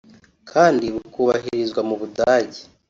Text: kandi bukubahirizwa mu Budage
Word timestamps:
kandi 0.51 0.85
bukubahirizwa 0.95 1.81
mu 1.87 1.95
Budage 2.01 2.61